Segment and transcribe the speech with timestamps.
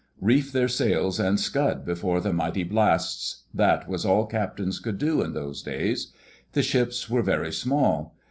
[0.19, 5.21] Reef their sails and scud before the mighty blasts— that was all captains could do
[5.21, 6.11] in those days.
[6.53, 8.15] The ships were very small.